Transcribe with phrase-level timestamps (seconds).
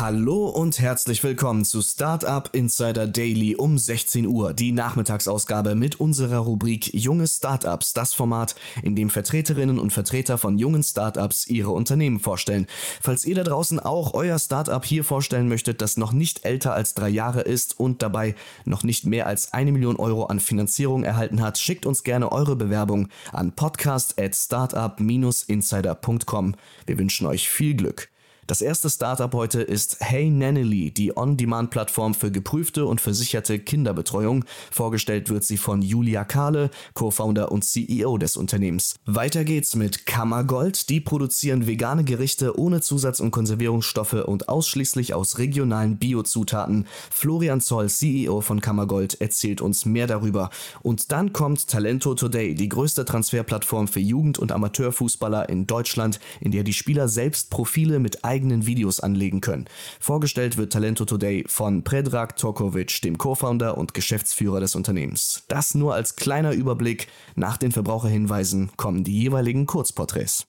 [0.00, 6.38] Hallo und herzlich willkommen zu Startup Insider Daily um 16 Uhr, die Nachmittagsausgabe mit unserer
[6.38, 8.54] Rubrik Junge Startups, das Format,
[8.84, 12.68] in dem Vertreterinnen und Vertreter von jungen Startups ihre Unternehmen vorstellen.
[13.00, 16.94] Falls ihr da draußen auch euer Startup hier vorstellen möchtet, das noch nicht älter als
[16.94, 21.42] drei Jahre ist und dabei noch nicht mehr als eine Million Euro an Finanzierung erhalten
[21.42, 26.54] hat, schickt uns gerne eure Bewerbung an podcast at startup-insider.com.
[26.86, 28.08] Wir wünschen euch viel Glück.
[28.48, 34.46] Das erste Startup heute ist Hey Nanny, die On-Demand-Plattform für geprüfte und versicherte Kinderbetreuung.
[34.70, 38.94] Vorgestellt wird sie von Julia Kahle, Co-Founder und CEO des Unternehmens.
[39.04, 40.88] Weiter geht's mit Kammergold.
[40.88, 46.86] Die produzieren vegane Gerichte ohne Zusatz- und Konservierungsstoffe und ausschließlich aus regionalen Biozutaten.
[47.10, 50.48] Florian Zoll, CEO von Kammergold, erzählt uns mehr darüber.
[50.80, 56.50] Und dann kommt Talento Today, die größte Transferplattform für Jugend- und Amateurfußballer in Deutschland, in
[56.50, 59.64] der die Spieler selbst Profile mit eigenen Videos anlegen können.
[59.98, 65.42] Vorgestellt wird Talento Today von Predrag Tokovic, dem Co-Founder und Geschäftsführer des Unternehmens.
[65.48, 67.08] Das nur als kleiner Überblick.
[67.34, 70.46] Nach den Verbraucherhinweisen kommen die jeweiligen Kurzporträts.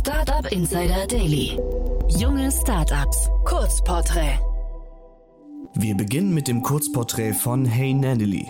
[0.00, 1.56] Startup Insider Daily.
[2.18, 3.28] Junge Startups.
[3.44, 4.40] Kurzporträt.
[5.76, 8.46] Wir beginnen mit dem Kurzporträt von Hey Nandily.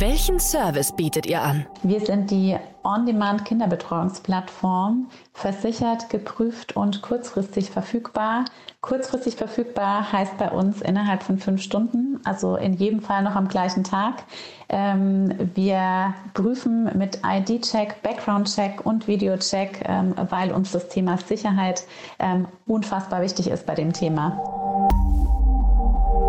[0.00, 1.66] Welchen Service bietet ihr an?
[1.82, 8.44] Wir sind die On-Demand-Kinderbetreuungsplattform, versichert, geprüft und kurzfristig verfügbar.
[8.80, 13.48] Kurzfristig verfügbar heißt bei uns innerhalb von fünf Stunden, also in jedem Fall noch am
[13.48, 14.22] gleichen Tag.
[14.68, 21.82] Ähm, wir prüfen mit ID-Check, Background-Check und Video-Check, ähm, weil uns das Thema Sicherheit
[22.20, 24.67] ähm, unfassbar wichtig ist bei dem Thema.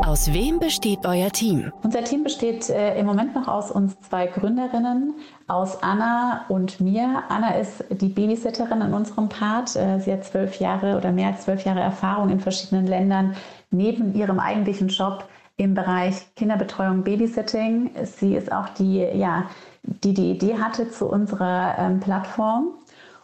[0.05, 1.71] Aus wem besteht euer Team?
[1.83, 5.13] Unser Team besteht äh, im Moment noch aus uns zwei Gründerinnen,
[5.47, 7.23] aus Anna und mir.
[7.29, 9.75] Anna ist die Babysitterin in unserem Part.
[9.75, 13.35] Äh, sie hat zwölf Jahre oder mehr als zwölf Jahre Erfahrung in verschiedenen Ländern
[13.71, 15.25] neben ihrem eigentlichen Job
[15.57, 17.91] im Bereich Kinderbetreuung, Babysitting.
[18.03, 19.45] Sie ist auch die, ja,
[19.83, 22.69] die die Idee hatte zu unserer ähm, Plattform.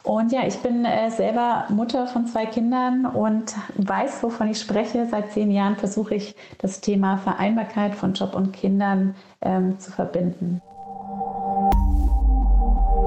[0.05, 5.07] Und ja, ich bin äh, selber Mutter von zwei Kindern und weiß, wovon ich spreche.
[5.09, 10.61] Seit zehn Jahren versuche ich, das Thema Vereinbarkeit von Job und Kindern ähm, zu verbinden.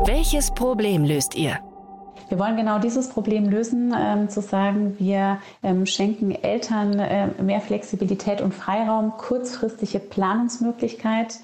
[0.06, 1.58] Welches Problem löst ihr?
[2.28, 7.60] Wir wollen genau dieses Problem lösen, ähm, zu sagen, wir ähm, schenken Eltern äh, mehr
[7.60, 11.38] Flexibilität und Freiraum, kurzfristige Planungsmöglichkeit.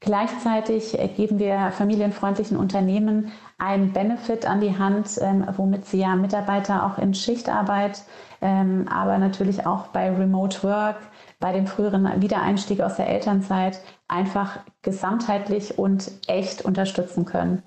[0.00, 6.86] Gleichzeitig geben wir familienfreundlichen Unternehmen einen Benefit an die Hand, ähm, womit sie ja Mitarbeiter
[6.86, 8.02] auch in Schichtarbeit,
[8.40, 10.96] ähm, aber natürlich auch bei Remote Work,
[11.38, 17.62] bei dem früheren Wiedereinstieg aus der Elternzeit einfach gesamtheitlich und echt unterstützen können.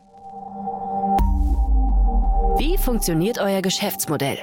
[2.58, 4.40] Wie funktioniert euer Geschäftsmodell?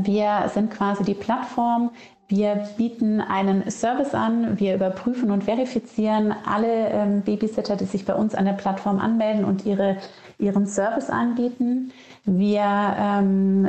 [0.00, 1.90] Wir sind quasi die Plattform,
[2.28, 4.58] wir bieten einen Service an.
[4.58, 9.44] Wir überprüfen und verifizieren alle ähm, Babysitter, die sich bei uns an der Plattform anmelden
[9.44, 9.98] und ihre,
[10.38, 11.92] ihren Service anbieten.
[12.24, 13.68] Wir ähm,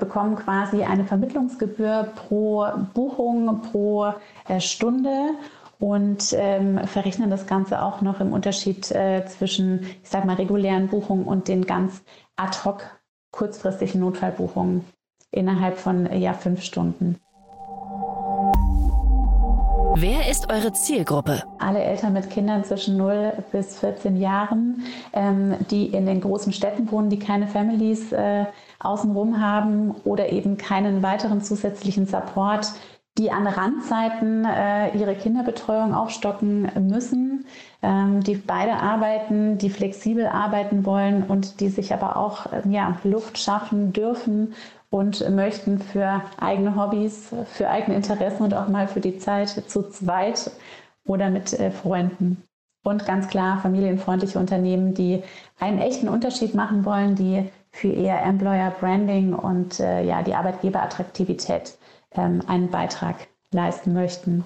[0.00, 4.14] bekommen quasi eine Vermittlungsgebühr pro Buchung, pro
[4.48, 5.30] äh, Stunde
[5.78, 10.88] und ähm, verrechnen das Ganze auch noch im Unterschied äh, zwischen, ich sag mal, regulären
[10.88, 12.02] Buchungen und den ganz
[12.36, 12.82] ad hoc
[13.30, 14.84] kurzfristigen Notfallbuchungen
[15.30, 17.20] innerhalb von ja, fünf Stunden.
[19.96, 21.42] Wer ist eure Zielgruppe?
[21.58, 26.90] Alle Eltern mit Kindern zwischen 0 bis 14 Jahren, ähm, die in den großen Städten
[26.90, 28.46] wohnen, die keine Families äh,
[28.78, 32.72] außenrum haben oder eben keinen weiteren zusätzlichen Support,
[33.18, 37.44] die an Randzeiten äh, ihre Kinderbetreuung aufstocken müssen,
[37.82, 42.96] ähm, die beide arbeiten, die flexibel arbeiten wollen und die sich aber auch äh, ja,
[43.02, 44.54] Luft schaffen dürfen
[44.90, 49.88] und möchten für eigene Hobbys, für eigene Interessen und auch mal für die Zeit zu
[49.88, 50.50] zweit
[51.06, 52.42] oder mit äh, Freunden.
[52.82, 55.22] Und ganz klar familienfreundliche Unternehmen, die
[55.58, 61.78] einen echten Unterschied machen wollen, die für ihr Employer Branding und äh, ja, die Arbeitgeberattraktivität
[62.12, 63.16] ähm, einen Beitrag
[63.52, 64.44] leisten möchten.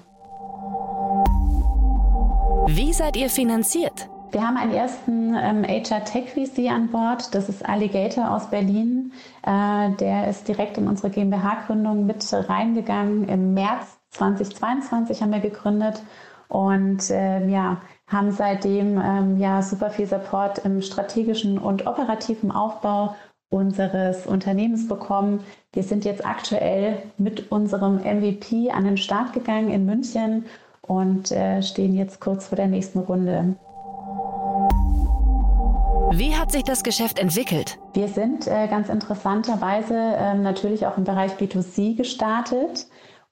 [2.67, 4.09] Wie seid ihr finanziert?
[4.35, 7.33] Wir haben einen ersten ähm, HR Tech VC an Bord.
[7.33, 9.13] Das ist Alligator aus Berlin.
[9.43, 13.29] Äh, der ist direkt in unsere GmbH-Gründung mit reingegangen.
[13.29, 16.03] Im März 2022 haben wir gegründet
[16.49, 17.77] und äh, ja,
[18.07, 23.15] haben seitdem ähm, ja super viel Support im strategischen und operativen Aufbau
[23.49, 25.45] unseres Unternehmens bekommen.
[25.71, 30.43] Wir sind jetzt aktuell mit unserem MVP an den Start gegangen in München
[30.81, 33.55] und äh, stehen jetzt kurz vor der nächsten Runde.
[36.17, 37.77] Wie hat sich das Geschäft entwickelt?
[37.93, 42.87] Wir sind äh, ganz interessanterweise äh, natürlich auch im Bereich B2C gestartet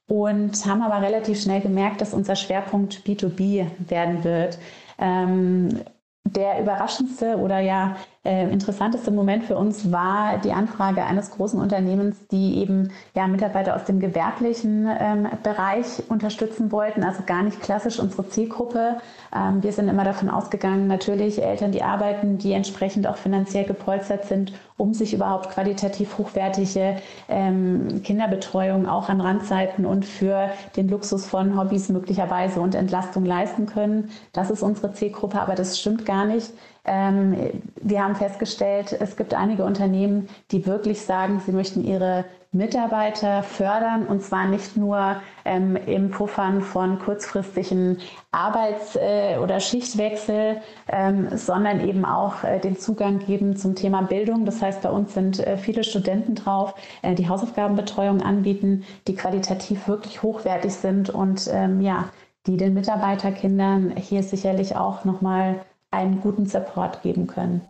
[0.07, 4.59] und haben aber relativ schnell gemerkt, dass unser Schwerpunkt B2B werden wird.
[4.99, 5.79] Ähm,
[6.25, 7.95] der überraschendste oder ja
[8.25, 13.75] äh, interessanteste Moment für uns war die Anfrage eines großen Unternehmens, die eben ja, Mitarbeiter
[13.75, 18.97] aus dem gewerblichen ähm, Bereich unterstützen wollten, also gar nicht klassisch unsere Zielgruppe.
[19.35, 24.25] Ähm, wir sind immer davon ausgegangen, natürlich Eltern, die arbeiten, die entsprechend auch finanziell gepolstert
[24.25, 26.97] sind, um sich überhaupt qualitativ hochwertige
[27.27, 33.65] ähm, Kinderbetreuung auch an Randzeiten und für den Luxus von Hobbys möglicherweise und Entlastung leisten
[33.65, 34.11] können.
[34.31, 36.53] Das ist unsere Zielgruppe, aber das stimmt gar nicht.
[36.85, 43.41] Ähm, wir haben festgestellt, es gibt einige Unternehmen, die wirklich sagen, sie möchten ihre Mitarbeiter
[43.41, 47.97] fördern und zwar nicht nur ähm, im Puffern von kurzfristigen
[48.31, 54.45] Arbeits- äh, oder Schichtwechsel, ähm, sondern eben auch äh, den Zugang geben zum Thema Bildung.
[54.45, 59.87] Das heißt, bei uns sind äh, viele Studenten drauf, äh, die Hausaufgabenbetreuung anbieten, die qualitativ
[59.87, 62.09] wirklich hochwertig sind und ähm, ja,
[62.45, 65.61] die den Mitarbeiterkindern hier sicherlich auch nochmal
[65.93, 67.61] einen guten Support geben können.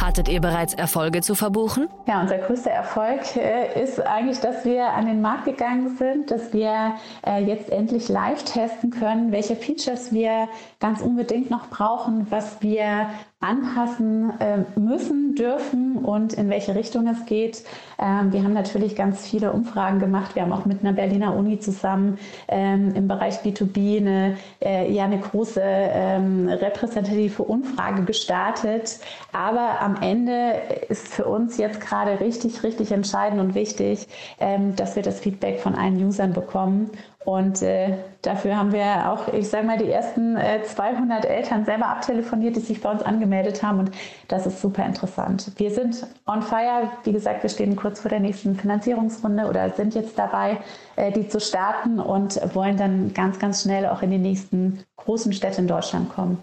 [0.00, 1.88] Hattet ihr bereits Erfolge zu verbuchen?
[2.06, 6.52] Ja, unser größter Erfolg äh, ist eigentlich, dass wir an den Markt gegangen sind, dass
[6.52, 6.94] wir
[7.26, 13.10] äh, jetzt endlich live testen können, welche Features wir ganz unbedingt noch brauchen, was wir
[13.40, 17.64] anpassen äh, müssen, dürfen und in welche Richtung es geht.
[17.98, 20.34] Ähm, wir haben natürlich ganz viele Umfragen gemacht.
[20.34, 25.04] Wir haben auch mit einer Berliner Uni zusammen ähm, im Bereich B2B eine, äh, ja,
[25.04, 28.98] eine große ähm, repräsentative Umfrage gestartet.
[29.32, 30.60] Aber am Ende
[30.90, 34.06] ist für uns jetzt gerade richtig, richtig entscheidend und wichtig,
[34.38, 36.90] ähm, dass wir das Feedback von allen Usern bekommen
[37.26, 41.88] und äh, dafür haben wir auch, ich sage mal, die ersten äh, 200 Eltern selber
[41.88, 43.80] abtelefoniert, die sich bei uns angemeldet haben.
[43.80, 43.90] Und
[44.28, 45.52] das ist super interessant.
[45.56, 46.90] Wir sind on fire.
[47.04, 50.58] Wie gesagt, wir stehen kurz vor der nächsten Finanzierungsrunde oder sind jetzt dabei,
[50.96, 55.34] äh, die zu starten und wollen dann ganz, ganz schnell auch in die nächsten großen
[55.34, 56.38] Städte in Deutschland kommen.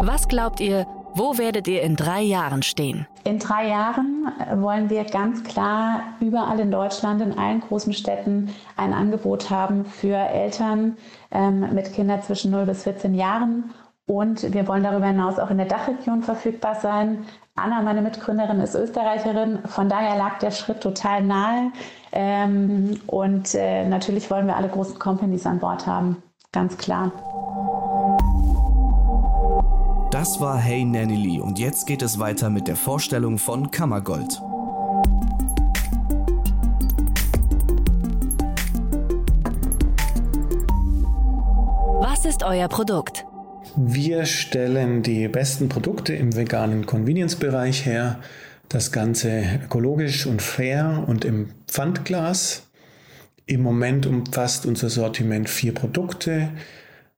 [0.00, 3.06] Was glaubt ihr, wo werdet ihr in drei Jahren stehen?
[3.24, 8.50] In drei Jahren äh, wollen wir ganz klar überall in Deutschland, in allen großen Städten,
[8.76, 10.96] ein Angebot haben für Eltern
[11.30, 13.70] ähm, mit Kindern zwischen 0 bis 14 Jahren.
[14.06, 17.24] Und wir wollen darüber hinaus auch in der Dachregion verfügbar sein.
[17.54, 19.60] Anna, meine Mitgründerin, ist Österreicherin.
[19.66, 21.70] Von daher lag der Schritt total nahe.
[22.12, 26.22] Ähm, und äh, natürlich wollen wir alle großen Companies an Bord haben.
[26.52, 27.12] Ganz klar.
[30.24, 34.40] Das war Hey Nanny und jetzt geht es weiter mit der Vorstellung von Kammergold.
[42.00, 43.26] Was ist euer Produkt?
[43.76, 48.18] Wir stellen die besten Produkte im veganen Convenience-Bereich her.
[48.70, 52.62] Das Ganze ökologisch und fair und im Pfandglas.
[53.44, 56.48] Im Moment umfasst unser Sortiment vier Produkte.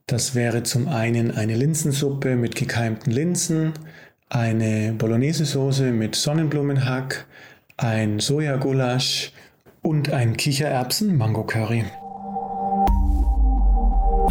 [0.08, 3.72] Das wäre zum einen eine Linsensuppe mit gekeimten Linsen,
[4.28, 7.26] eine Bolognese-Soße mit Sonnenblumenhack,
[7.76, 9.32] ein Sojagulasch
[9.82, 11.86] und ein Kichererbsen-Mango-Curry.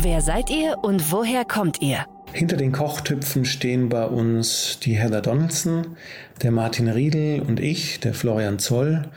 [0.01, 2.05] Wer seid ihr und woher kommt ihr?
[2.31, 5.97] Hinter den Kochtöpfen stehen bei uns die Heather Donaldson,
[6.41, 9.09] der Martin Riedel und ich, der Florian Zoll.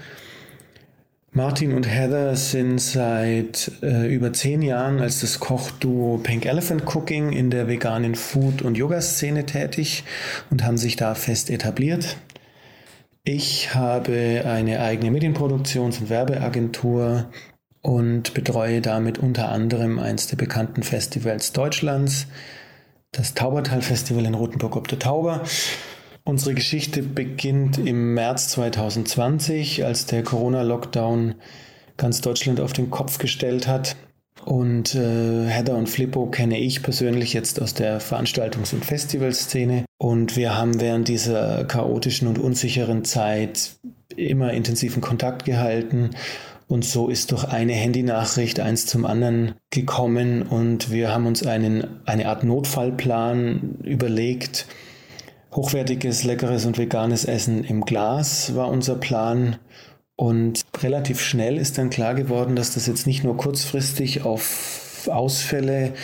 [1.33, 7.33] Martin und Heather sind seit äh, über zehn Jahren als das Kochduo Pink Elephant Cooking
[7.33, 10.05] in der veganen Food- und Yoga-Szene tätig
[10.51, 12.17] und haben sich da fest etabliert.
[13.25, 17.27] Ich habe eine eigene Medienproduktions- und Werbeagentur
[17.83, 22.27] und betreue damit unter anderem eines der bekannten Festivals Deutschlands,
[23.13, 25.43] das Taubertal Festival in Rothenburg ob der Tauber
[26.29, 31.37] Unsere Geschichte beginnt im März 2020, als der Corona-Lockdown
[31.97, 33.97] ganz Deutschland auf den Kopf gestellt hat.
[34.45, 39.87] Und äh, Heather und Flippo kenne ich persönlich jetzt aus der Veranstaltungs- und Festivalszene.
[39.97, 43.77] Und wir haben während dieser chaotischen und unsicheren Zeit
[44.15, 46.11] immer intensiven Kontakt gehalten.
[46.67, 52.03] Und so ist durch eine Handynachricht eins zum anderen gekommen und wir haben uns einen,
[52.05, 54.67] eine Art Notfallplan überlegt,
[55.59, 59.57] hochwertiges, leckeres und veganes Essen im Glas war unser Plan.
[60.15, 65.95] Und relativ schnell ist dann klar geworden, dass das jetzt nicht nur kurzfristig auf Ausfälle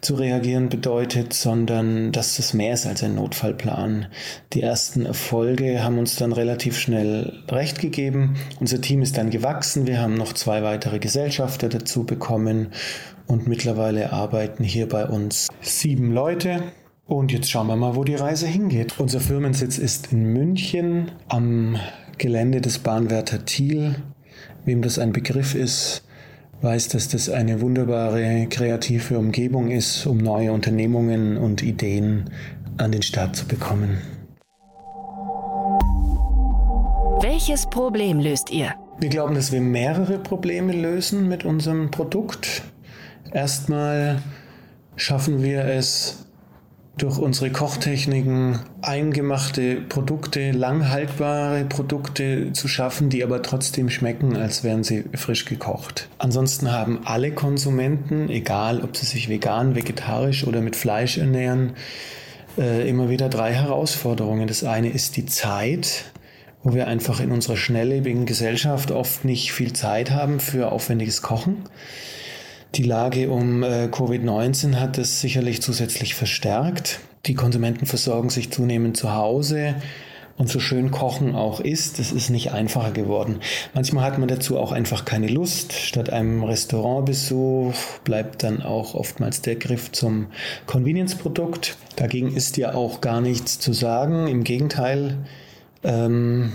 [0.00, 4.06] zu reagieren bedeutet, sondern dass es mehr ist als ein Notfallplan.
[4.52, 8.36] Die ersten Erfolge haben uns dann relativ schnell recht gegeben.
[8.60, 9.88] Unser Team ist dann gewachsen.
[9.88, 12.68] Wir haben noch zwei weitere Gesellschafter dazu bekommen
[13.26, 16.62] und mittlerweile arbeiten hier bei uns sieben Leute.
[17.06, 18.98] Und jetzt schauen wir mal, wo die Reise hingeht.
[18.98, 21.76] Unser Firmensitz ist in München am
[22.16, 23.96] Gelände des Bahnwärter Thiel.
[24.64, 26.02] Wem das ein Begriff ist,
[26.62, 32.30] weiß, dass das eine wunderbare kreative Umgebung ist, um neue Unternehmungen und Ideen
[32.78, 33.98] an den Start zu bekommen.
[37.20, 38.74] Welches Problem löst ihr?
[38.98, 42.62] Wir glauben, dass wir mehrere Probleme lösen mit unserem Produkt.
[43.30, 44.22] Erstmal
[44.96, 46.24] schaffen wir es,
[46.96, 54.84] durch unsere Kochtechniken eingemachte Produkte, langhaltbare Produkte zu schaffen, die aber trotzdem schmecken, als wären
[54.84, 56.08] sie frisch gekocht.
[56.18, 61.72] Ansonsten haben alle Konsumenten, egal ob sie sich vegan, vegetarisch oder mit Fleisch ernähren,
[62.56, 64.46] äh, immer wieder drei Herausforderungen.
[64.46, 66.04] Das eine ist die Zeit,
[66.62, 71.64] wo wir einfach in unserer schnelllebigen Gesellschaft oft nicht viel Zeit haben für aufwendiges Kochen.
[72.74, 76.98] Die Lage um äh, Covid-19 hat es sicherlich zusätzlich verstärkt.
[77.26, 79.76] Die Konsumenten versorgen sich zunehmend zu Hause.
[80.36, 83.38] Und so schön Kochen auch ist, es ist nicht einfacher geworden.
[83.74, 85.72] Manchmal hat man dazu auch einfach keine Lust.
[85.72, 90.26] Statt einem Restaurantbesuch bleibt dann auch oftmals der Griff zum
[90.66, 91.76] Convenience-Produkt.
[91.94, 94.26] Dagegen ist ja auch gar nichts zu sagen.
[94.26, 95.18] Im Gegenteil,
[95.84, 96.54] ähm,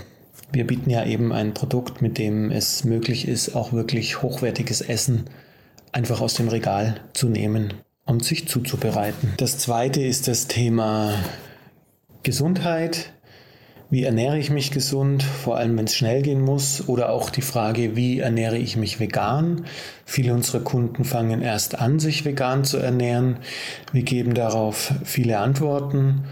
[0.52, 5.30] wir bieten ja eben ein Produkt, mit dem es möglich ist, auch wirklich hochwertiges Essen
[5.92, 7.74] einfach aus dem Regal zu nehmen
[8.06, 9.34] und sich zuzubereiten.
[9.38, 11.14] Das zweite ist das Thema
[12.24, 13.14] Gesundheit.
[13.92, 16.88] Wie ernähre ich mich gesund, vor allem wenn es schnell gehen muss?
[16.88, 19.66] Oder auch die Frage, wie ernähre ich mich vegan?
[20.06, 23.38] Viele unserer Kunden fangen erst an, sich vegan zu ernähren.
[23.92, 26.26] Wir geben darauf viele Antworten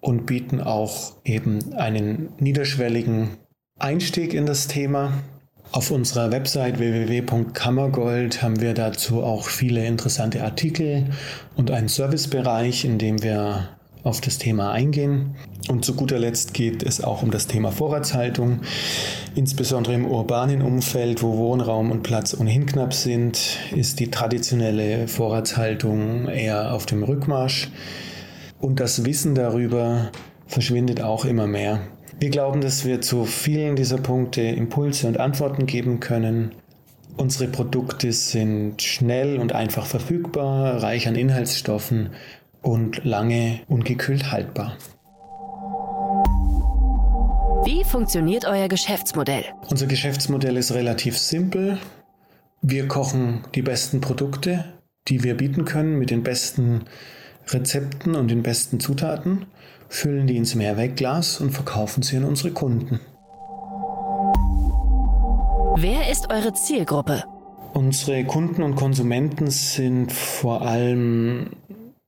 [0.00, 3.36] und bieten auch eben einen niederschwelligen
[3.78, 5.12] Einstieg in das Thema.
[5.72, 11.06] Auf unserer Website www.kammergold haben wir dazu auch viele interessante Artikel
[11.56, 13.70] und einen Servicebereich, in dem wir
[14.04, 15.34] auf das Thema eingehen.
[15.70, 18.60] Und zu guter Letzt geht es auch um das Thema Vorratshaltung,
[19.34, 23.40] insbesondere im urbanen Umfeld, wo Wohnraum und Platz ohnehin knapp sind,
[23.74, 27.70] ist die traditionelle Vorratshaltung eher auf dem Rückmarsch
[28.60, 30.10] und das Wissen darüber
[30.46, 31.80] verschwindet auch immer mehr.
[32.18, 36.52] Wir glauben, dass wir zu vielen dieser Punkte Impulse und Antworten geben können.
[37.16, 42.10] Unsere Produkte sind schnell und einfach verfügbar, reich an Inhaltsstoffen
[42.62, 44.76] und lange ungekühlt haltbar.
[47.64, 49.44] Wie funktioniert euer Geschäftsmodell?
[49.68, 51.78] Unser Geschäftsmodell ist relativ simpel.
[52.60, 54.64] Wir kochen die besten Produkte,
[55.08, 56.84] die wir bieten können, mit den besten
[57.48, 59.46] Rezepten und den besten Zutaten
[59.92, 62.98] füllen die ins Mehrwegglas und verkaufen sie an unsere Kunden.
[65.76, 67.24] Wer ist eure Zielgruppe?
[67.74, 71.50] Unsere Kunden und Konsumenten sind vor allem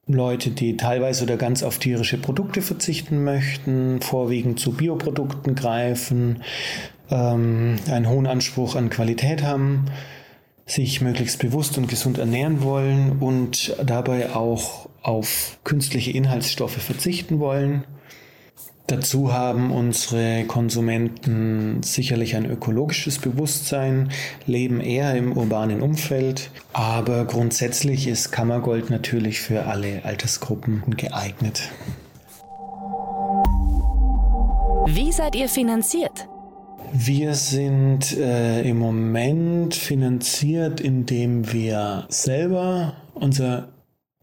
[0.07, 6.43] Leute, die teilweise oder ganz auf tierische Produkte verzichten möchten, vorwiegend zu Bioprodukten greifen,
[7.11, 9.87] ähm, einen hohen Anspruch an Qualität haben,
[10.67, 17.85] sich möglichst bewusst und gesund ernähren wollen und dabei auch auf künstliche Inhaltsstoffe verzichten wollen.
[18.87, 24.11] Dazu haben unsere Konsumenten sicherlich ein ökologisches Bewusstsein,
[24.47, 31.71] leben eher im urbanen Umfeld, aber grundsätzlich ist Kammergold natürlich für alle Altersgruppen geeignet.
[34.87, 36.29] Wie seid ihr finanziert?
[36.93, 43.69] Wir sind äh, im Moment finanziert, indem wir selber unser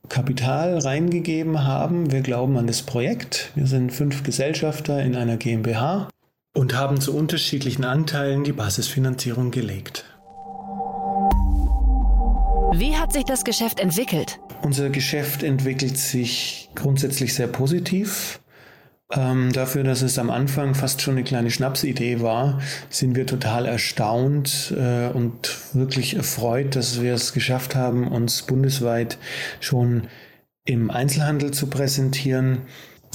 [0.10, 2.12] Kapital reingegeben haben.
[2.12, 3.52] Wir glauben an das Projekt.
[3.56, 6.10] Wir sind fünf Gesellschafter in einer GmbH
[6.54, 10.04] und haben zu unterschiedlichen Anteilen die Basisfinanzierung gelegt.
[12.74, 14.40] Wie hat sich das Geschäft entwickelt?
[14.64, 18.41] Unser Geschäft entwickelt sich grundsätzlich sehr positiv.
[19.14, 23.66] Ähm, dafür, dass es am Anfang fast schon eine kleine Schnapsidee war, sind wir total
[23.66, 29.18] erstaunt äh, und wirklich erfreut, dass wir es geschafft haben, uns bundesweit
[29.60, 30.08] schon
[30.64, 32.60] im Einzelhandel zu präsentieren.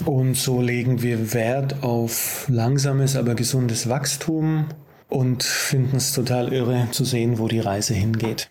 [0.05, 4.67] Und so legen wir Wert auf langsames, aber gesundes Wachstum
[5.09, 8.51] und finden es total irre zu sehen, wo die Reise hingeht.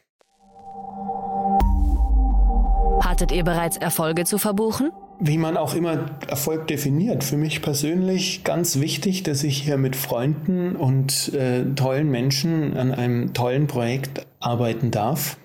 [3.01, 4.89] Hattet ihr bereits Erfolge zu verbuchen?
[5.19, 7.23] Wie man auch immer Erfolg definiert.
[7.23, 12.91] Für mich persönlich ganz wichtig, dass ich hier mit Freunden und äh, tollen Menschen an
[12.91, 15.37] einem tollen Projekt arbeiten darf.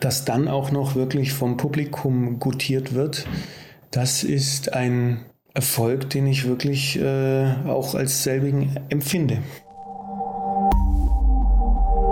[0.00, 3.26] das dann auch noch wirklich vom Publikum gutiert wird,
[3.90, 9.38] das ist ein Erfolg, den ich wirklich äh, auch als selbigen empfinde.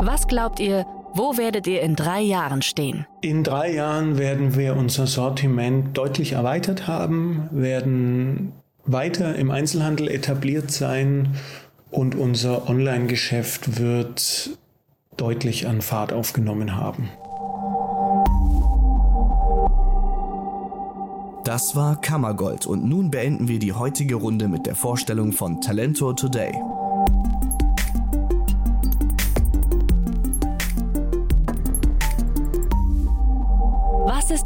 [0.00, 3.06] Was glaubt ihr, wo werdet ihr in drei Jahren stehen?
[3.20, 8.52] In drei Jahren werden wir unser Sortiment deutlich erweitert haben, werden
[8.84, 11.36] weiter im Einzelhandel etabliert sein
[11.90, 14.50] und unser Online-Geschäft wird
[15.16, 17.10] deutlich an Fahrt aufgenommen haben.
[21.44, 26.12] Das war Kammergold und nun beenden wir die heutige Runde mit der Vorstellung von Talento
[26.12, 26.52] Today.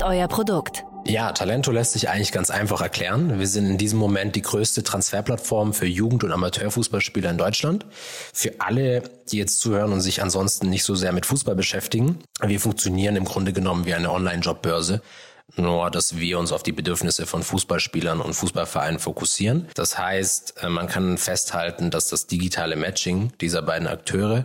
[0.03, 0.85] Euer Produkt?
[1.05, 3.39] Ja, Talento lässt sich eigentlich ganz einfach erklären.
[3.39, 7.87] Wir sind in diesem Moment die größte Transferplattform für Jugend- und Amateurfußballspieler in Deutschland.
[8.33, 12.21] Für alle, die jetzt zuhören und sich ansonsten nicht so sehr mit Fußball beschäftigen.
[12.41, 15.03] Wir funktionieren im Grunde genommen wie eine Online-Jobbörse.
[15.57, 19.69] Nur, dass wir uns auf die Bedürfnisse von Fußballspielern und Fußballvereinen fokussieren.
[19.75, 24.45] Das heißt, äh, man kann festhalten, dass das digitale Matching dieser beiden Akteure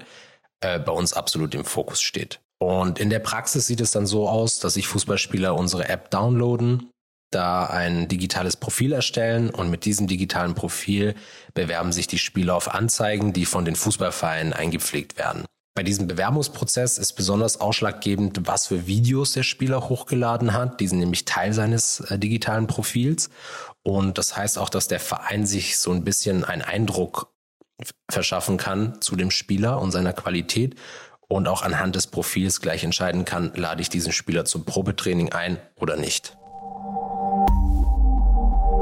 [0.60, 2.40] äh, bei uns absolut im Fokus steht.
[2.60, 6.90] Und in der Praxis sieht es dann so aus, dass sich Fußballspieler unsere App downloaden,
[7.32, 11.14] da ein digitales Profil erstellen und mit diesem digitalen Profil
[11.54, 15.46] bewerben sich die Spieler auf Anzeigen, die von den Fußballvereinen eingepflegt werden.
[15.76, 20.80] Bei diesem Bewerbungsprozess ist besonders ausschlaggebend, was für Videos der Spieler hochgeladen hat.
[20.80, 23.30] Die sind nämlich Teil seines äh, digitalen Profils.
[23.84, 27.32] Und das heißt auch, dass der Verein sich so ein bisschen einen Eindruck
[28.10, 30.76] verschaffen kann zu dem Spieler und seiner Qualität
[31.28, 35.58] und auch anhand des Profils gleich entscheiden kann, lade ich diesen Spieler zum Probetraining ein
[35.80, 36.38] oder nicht.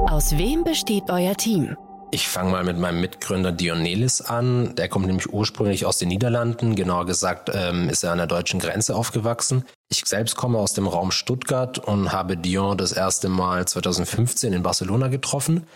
[0.07, 1.75] Aus wem besteht euer Team?
[2.11, 4.75] Ich fange mal mit meinem Mitgründer Dionelis an.
[4.75, 6.75] Der kommt nämlich ursprünglich aus den Niederlanden.
[6.75, 9.65] Genauer gesagt ähm, ist er an der deutschen Grenze aufgewachsen.
[9.89, 14.63] Ich selbst komme aus dem Raum Stuttgart und habe Dion das erste Mal 2015 in
[14.63, 15.67] Barcelona getroffen.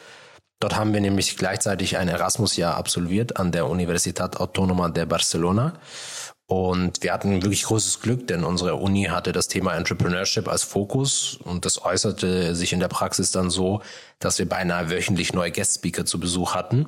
[0.61, 5.73] Dort haben wir nämlich gleichzeitig ein Erasmus-Jahr absolviert an der Universitat Autónoma de Barcelona.
[6.49, 11.37] Und wir hatten wirklich großes Glück, denn unsere Uni hatte das Thema Entrepreneurship als Fokus
[11.43, 13.83] und das äußerte sich in der Praxis dann so,
[14.17, 16.87] dass wir beinahe wöchentlich neue Guest-Speaker zu Besuch hatten.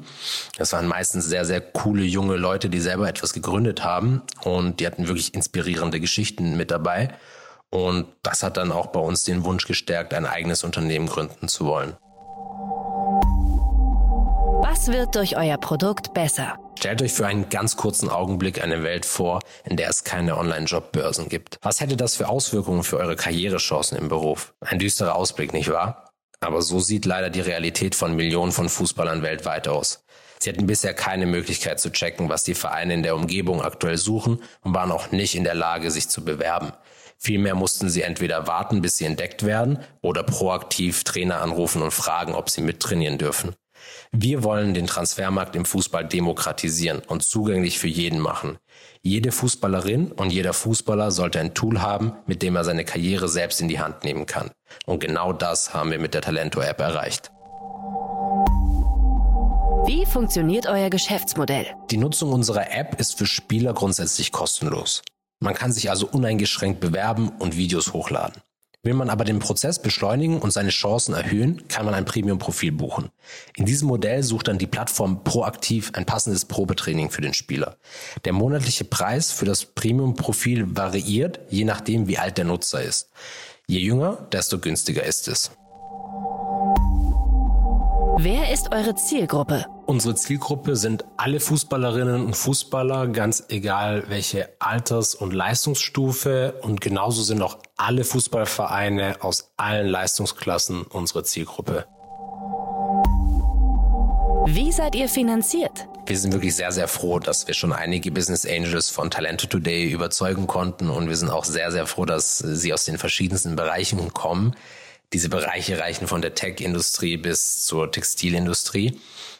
[0.58, 4.88] Das waren meistens sehr, sehr coole junge Leute, die selber etwas gegründet haben und die
[4.88, 7.10] hatten wirklich inspirierende Geschichten mit dabei.
[7.69, 11.67] Und das hat dann auch bei uns den Wunsch gestärkt, ein eigenes Unternehmen gründen zu
[11.67, 11.95] wollen.
[14.72, 16.58] Was wird durch euer Produkt besser?
[16.80, 21.28] Stellt euch für einen ganz kurzen Augenblick eine Welt vor, in der es keine Online-Jobbörsen
[21.28, 21.58] gibt.
[21.62, 24.54] Was hätte das für Auswirkungen für eure Karrierechancen im Beruf?
[24.62, 26.14] Ein düsterer Ausblick, nicht wahr?
[26.40, 30.06] Aber so sieht leider die Realität von Millionen von Fußballern weltweit aus.
[30.40, 34.42] Sie hatten bisher keine Möglichkeit zu checken, was die Vereine in der Umgebung aktuell suchen
[34.62, 36.72] und waren auch nicht in der Lage, sich zu bewerben.
[37.18, 42.34] Vielmehr mussten sie entweder warten, bis sie entdeckt werden, oder proaktiv Trainer anrufen und fragen,
[42.34, 43.54] ob sie mittrainieren dürfen.
[44.12, 48.58] Wir wollen den Transfermarkt im Fußball demokratisieren und zugänglich für jeden machen.
[49.02, 53.62] Jede Fußballerin und jeder Fußballer sollte ein Tool haben, mit dem er seine Karriere selbst
[53.62, 54.52] in die Hand nehmen kann.
[54.86, 57.32] Und genau das haben wir mit der Talento-App erreicht.
[59.86, 61.65] Wie funktioniert euer Geschäftsmodell?
[61.89, 65.02] Die Nutzung unserer App ist für Spieler grundsätzlich kostenlos.
[65.39, 68.41] Man kann sich also uneingeschränkt bewerben und Videos hochladen.
[68.84, 73.12] Will man aber den Prozess beschleunigen und seine Chancen erhöhen, kann man ein Premium-Profil buchen.
[73.56, 77.78] In diesem Modell sucht dann die Plattform proaktiv ein passendes Probetraining für den Spieler.
[78.26, 83.12] Der monatliche Preis für das Premium-Profil variiert, je nachdem, wie alt der Nutzer ist.
[83.67, 85.52] Je jünger, desto günstiger ist es.
[88.17, 89.65] Wer ist eure Zielgruppe?
[89.86, 96.56] Unsere Zielgruppe sind alle Fußballerinnen und Fußballer, ganz egal welche Alters- und Leistungsstufe.
[96.62, 101.86] Und genauso sind auch alle Fußballvereine aus allen Leistungsklassen unsere Zielgruppe.
[104.45, 105.88] Wie seid ihr finanziert?
[106.06, 109.89] Wir sind wirklich sehr, sehr froh, dass wir schon einige Business Angels von Talente Today
[109.89, 114.13] überzeugen konnten und wir sind auch sehr, sehr froh, dass sie aus den verschiedensten Bereichen
[114.13, 114.56] kommen.
[115.13, 119.00] Diese Bereiche reichen von der Tech-Industrie bis zur Textilindustrie.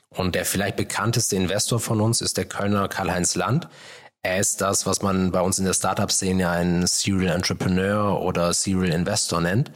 [0.10, 3.70] Und der vielleicht bekannteste Investor von uns ist der Kölner Karl-Heinz Land.
[4.24, 8.94] Er ist das, was man bei uns in der Startup-Szene einen Serial Entrepreneur oder Serial
[8.94, 9.72] Investor nennt.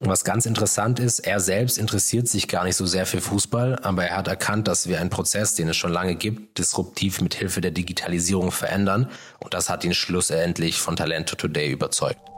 [0.00, 4.04] Was ganz interessant ist, er selbst interessiert sich gar nicht so sehr für Fußball, aber
[4.06, 7.60] er hat erkannt, dass wir einen Prozess, den es schon lange gibt, disruptiv mit Hilfe
[7.60, 9.10] der Digitalisierung verändern.
[9.40, 12.33] Und das hat ihn schlussendlich von Talento Today überzeugt.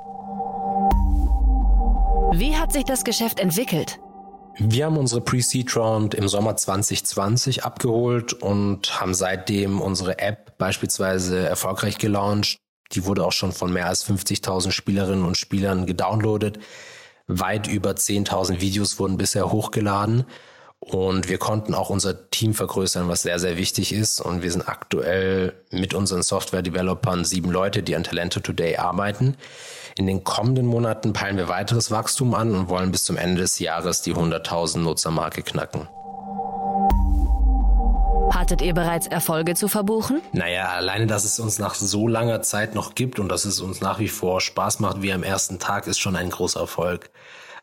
[2.66, 4.00] Hat sich das Geschäft entwickelt?
[4.58, 11.46] Wir haben unsere Pre-Seed Round im Sommer 2020 abgeholt und haben seitdem unsere App beispielsweise
[11.46, 12.58] erfolgreich gelauncht.
[12.90, 16.58] Die wurde auch schon von mehr als 50.000 Spielerinnen und Spielern gedownloadet.
[17.28, 20.24] Weit über 10.000 Videos wurden bisher hochgeladen.
[20.80, 24.20] Und wir konnten auch unser Team vergrößern, was sehr, sehr wichtig ist.
[24.20, 29.36] Und wir sind aktuell mit unseren Software-Developern sieben Leute, die an Talente Today arbeiten.
[29.98, 33.58] In den kommenden Monaten peilen wir weiteres Wachstum an und wollen bis zum Ende des
[33.58, 35.88] Jahres die 100.000 Nutzermarke knacken.
[38.30, 40.20] Hattet ihr bereits Erfolge zu verbuchen?
[40.32, 43.80] Naja, alleine, dass es uns nach so langer Zeit noch gibt und dass es uns
[43.80, 47.10] nach wie vor Spaß macht wie am ersten Tag, ist schon ein großer Erfolg.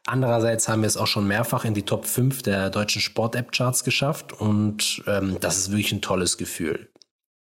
[0.08, 4.34] Andererseits haben wir es auch schon mehrfach in die Top 5 der deutschen Sport-App-Charts geschafft
[4.34, 6.90] und ähm, das ist wirklich ein tolles Gefühl.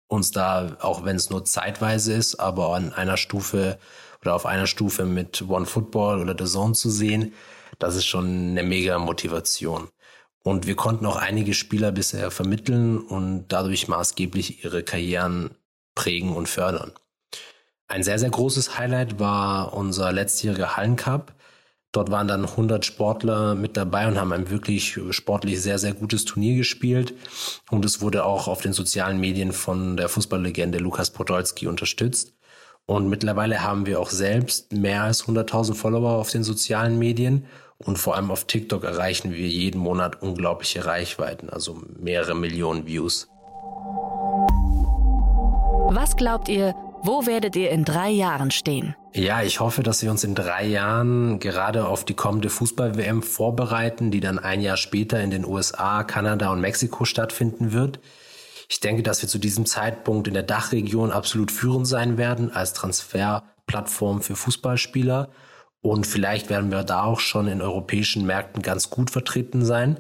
[0.09, 3.79] Uns da, auch wenn es nur zeitweise ist, aber an einer Stufe
[4.23, 7.35] oder auf einer Stufe mit One Football oder The Zone zu sehen,
[7.79, 9.89] das ist schon eine mega Motivation.
[10.43, 15.51] Und wir konnten auch einige Spieler bisher vermitteln und dadurch maßgeblich ihre Karrieren
[15.95, 16.93] prägen und fördern.
[17.89, 21.35] Ein sehr, sehr großes Highlight war unser letztjähriger Hallencup.
[21.93, 26.25] Dort waren dann 100 Sportler mit dabei und haben ein wirklich sportlich sehr, sehr gutes
[26.25, 27.15] Turnier gespielt.
[27.69, 32.33] Und es wurde auch auf den sozialen Medien von der Fußballlegende Lukas Podolski unterstützt.
[32.91, 37.47] Und mittlerweile haben wir auch selbst mehr als 100.000 Follower auf den sozialen Medien.
[37.79, 43.29] Und vor allem auf TikTok erreichen wir jeden Monat unglaubliche Reichweiten, also mehrere Millionen Views.
[45.93, 46.75] Was glaubt ihr,
[47.05, 48.97] wo werdet ihr in drei Jahren stehen?
[49.15, 54.11] Ja, ich hoffe, dass wir uns in drei Jahren gerade auf die kommende Fußball-WM vorbereiten,
[54.11, 58.01] die dann ein Jahr später in den USA, Kanada und Mexiko stattfinden wird.
[58.71, 62.73] Ich denke, dass wir zu diesem Zeitpunkt in der Dachregion absolut führend sein werden als
[62.73, 65.29] Transferplattform für Fußballspieler.
[65.81, 69.99] Und vielleicht werden wir da auch schon in europäischen Märkten ganz gut vertreten sein.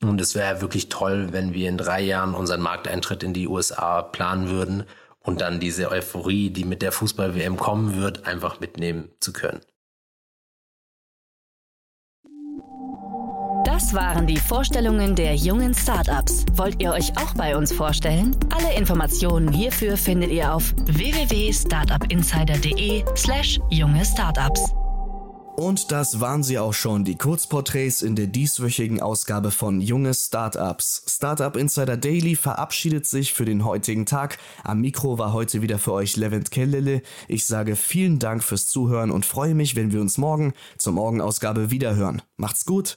[0.00, 4.00] Und es wäre wirklich toll, wenn wir in drei Jahren unseren Markteintritt in die USA
[4.00, 4.84] planen würden
[5.20, 9.60] und dann diese Euphorie, die mit der Fußball-WM kommen wird, einfach mitnehmen zu können.
[13.66, 16.46] Das waren die Vorstellungen der jungen Startups.
[16.54, 18.36] Wollt ihr euch auch bei uns vorstellen?
[18.54, 24.72] Alle Informationen hierfür findet ihr auf www.startupinsider.de/slash junge Startups.
[25.56, 31.02] Und das waren sie auch schon, die Kurzporträts in der dieswöchigen Ausgabe von Junge Startups.
[31.08, 34.38] Startup Insider Daily verabschiedet sich für den heutigen Tag.
[34.62, 37.02] Am Mikro war heute wieder für euch Levent Kellele.
[37.26, 41.72] Ich sage vielen Dank fürs Zuhören und freue mich, wenn wir uns morgen zur Morgenausgabe
[41.72, 42.22] wiederhören.
[42.36, 42.96] Macht's gut